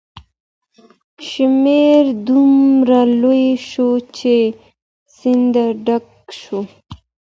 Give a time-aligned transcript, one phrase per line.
[1.29, 4.35] شمیر دومره لوړ شو چې
[5.17, 6.07] سیند ډک
[6.41, 6.59] شو.